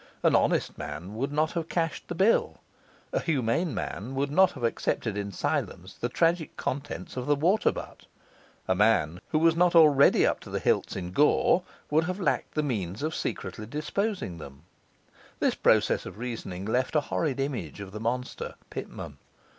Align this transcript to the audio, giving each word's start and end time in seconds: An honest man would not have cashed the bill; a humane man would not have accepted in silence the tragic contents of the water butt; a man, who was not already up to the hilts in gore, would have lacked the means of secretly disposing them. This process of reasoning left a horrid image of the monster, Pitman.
An 0.23 0.35
honest 0.35 0.79
man 0.79 1.13
would 1.13 1.31
not 1.31 1.51
have 1.51 1.69
cashed 1.69 2.07
the 2.07 2.15
bill; 2.15 2.57
a 3.13 3.19
humane 3.19 3.71
man 3.75 4.15
would 4.15 4.31
not 4.31 4.53
have 4.53 4.63
accepted 4.63 5.15
in 5.15 5.31
silence 5.31 5.93
the 5.93 6.09
tragic 6.09 6.57
contents 6.57 7.17
of 7.17 7.27
the 7.27 7.35
water 7.35 7.71
butt; 7.71 8.07
a 8.67 8.73
man, 8.73 9.21
who 9.29 9.37
was 9.37 9.55
not 9.55 9.75
already 9.75 10.25
up 10.25 10.39
to 10.39 10.49
the 10.49 10.57
hilts 10.57 10.95
in 10.95 11.11
gore, 11.11 11.61
would 11.91 12.05
have 12.05 12.19
lacked 12.19 12.55
the 12.55 12.63
means 12.63 13.03
of 13.03 13.13
secretly 13.13 13.67
disposing 13.67 14.39
them. 14.39 14.63
This 15.39 15.53
process 15.53 16.07
of 16.07 16.17
reasoning 16.17 16.65
left 16.65 16.95
a 16.95 17.01
horrid 17.01 17.39
image 17.39 17.79
of 17.79 17.91
the 17.91 17.99
monster, 17.99 18.55
Pitman. 18.71 19.17